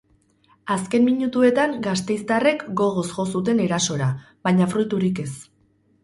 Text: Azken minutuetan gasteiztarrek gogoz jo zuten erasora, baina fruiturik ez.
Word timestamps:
Azken 0.75 1.03
minutuetan 1.07 1.75
gasteiztarrek 1.87 2.63
gogoz 2.81 3.03
jo 3.11 3.25
zuten 3.39 3.61
erasora, 3.67 4.07
baina 4.49 4.69
fruiturik 4.73 5.21
ez. 5.25 5.29